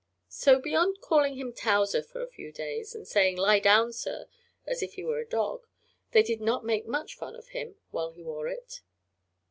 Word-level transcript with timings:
So, 0.29 0.57
beyond 0.59 0.99
calling 0.99 1.35
him 1.35 1.53
"Towser" 1.53 2.01
for 2.01 2.23
a 2.23 2.27
few 2.31 2.51
days, 2.51 2.95
and 2.95 3.07
saying 3.07 3.37
"Lie 3.37 3.59
down, 3.59 3.93
sir!" 3.93 4.25
as 4.65 4.81
if 4.81 4.93
he 4.95 5.03
were 5.03 5.19
a 5.19 5.29
dog, 5.29 5.67
they 6.09 6.23
did 6.23 6.41
not 6.41 6.65
make 6.65 6.87
much 6.87 7.15
fun 7.15 7.35
of 7.35 7.49
him 7.49 7.75
while 7.91 8.09
he 8.09 8.23
wore 8.23 8.47
it. 8.47 8.81